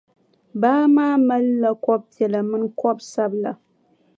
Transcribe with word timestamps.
Baa 0.61 0.83
maa 0.95 1.15
malila 1.27 1.69
kɔbʼ 1.83 2.03
piɛla 2.13 2.39
mini 2.49 2.67
kɔbʼ 2.79 2.99
sabila. 3.11 3.51